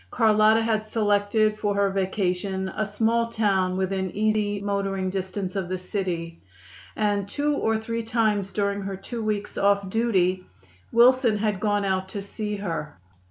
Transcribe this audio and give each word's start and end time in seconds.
Carlotta 0.09 0.63
had 0.63 0.83
selected 0.87 1.55
for 1.59 1.75
her 1.75 1.91
vacation 1.91 2.69
a 2.75 2.83
small 2.87 3.27
town 3.29 3.77
within 3.77 4.09
easy 4.15 4.59
motoring 4.59 5.11
distance 5.11 5.55
of 5.55 5.69
the 5.69 5.77
city, 5.77 6.41
and 6.95 7.29
two 7.29 7.53
or 7.53 7.77
three 7.77 8.01
times 8.01 8.51
during 8.51 8.81
her 8.81 8.97
two 8.97 9.23
weeks 9.23 9.59
off 9.59 9.87
duty 9.91 10.43
Wilson 10.91 11.37
had 11.37 11.59
gone 11.59 11.85
out 11.85 12.09
to 12.09 12.21
see 12.23 12.55
her. 12.55 12.97